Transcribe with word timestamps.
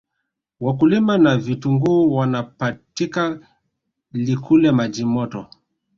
wakulima 0.59 1.13
wa 1.13 1.37
vitunguu 1.37 2.15
wanapatika 2.15 3.39
likule 4.13 4.71
majimoto 4.71 5.47